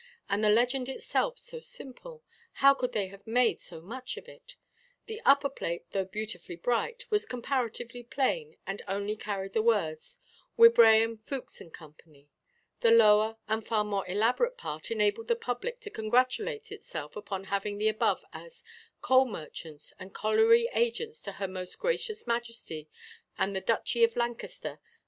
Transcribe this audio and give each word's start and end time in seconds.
And 0.27 0.43
the 0.43 0.49
legend 0.49 0.89
itself 0.89 1.37
so 1.37 1.59
simple, 1.59 2.23
how 2.53 2.73
could 2.73 2.91
they 2.93 3.09
have 3.09 3.27
made 3.27 3.61
so 3.61 3.79
much 3.81 4.17
of 4.17 4.27
it? 4.27 4.55
The 5.05 5.21
upper 5.25 5.47
plate, 5.47 5.85
though 5.91 6.05
beautifully 6.05 6.55
bright, 6.55 7.05
was 7.11 7.27
comparatively 7.27 8.01
plain, 8.01 8.57
and 8.65 8.81
only 8.87 9.15
carried 9.15 9.53
the 9.53 9.61
words, 9.61 10.17
"Wibraham, 10.57 11.19
Fookes, 11.19 11.61
and 11.61 11.71
Co.;" 11.71 11.93
the 12.79 12.89
lower 12.89 13.37
and 13.47 13.63
far 13.63 13.83
more 13.83 14.03
elaborate 14.07 14.57
part 14.57 14.89
enabled 14.89 15.27
the 15.27 15.35
public 15.35 15.79
to 15.81 15.91
congratulate 15.91 16.71
itself 16.71 17.15
upon 17.15 17.43
having 17.43 17.77
the 17.77 17.87
above 17.87 18.25
as 18.33 18.63
"Coal 19.01 19.25
Merchants 19.27 19.93
and 19.99 20.15
Colliery 20.15 20.67
Agents 20.73 21.21
to 21.21 21.33
Her 21.33 21.47
Most 21.47 21.77
Gracious 21.77 22.25
Majesty 22.25 22.89
and 23.37 23.55
the 23.55 23.61
Duchy 23.61 24.03
of 24.03 24.15
Lancaster. 24.15 24.79